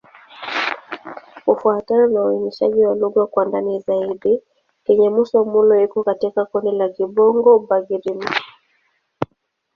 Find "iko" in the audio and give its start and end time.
5.83-6.03